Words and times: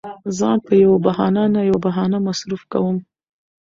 ځان 0.37 0.57
په 0.67 0.73
يوه 0.83 0.97
بهانه 1.05 1.43
نه 1.55 1.61
يوه 1.69 1.79
بهانه 1.85 2.17
مصروف 2.27 2.61
کوم. 2.73 2.97